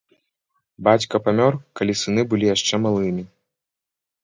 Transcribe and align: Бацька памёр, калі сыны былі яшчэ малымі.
Бацька 0.87 1.21
памёр, 1.25 1.53
калі 1.81 1.93
сыны 2.05 2.21
былі 2.33 2.51
яшчэ 2.55 2.75
малымі. 2.89 3.23